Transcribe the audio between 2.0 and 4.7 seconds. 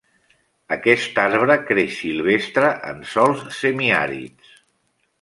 silvestre en sòls semiàrids.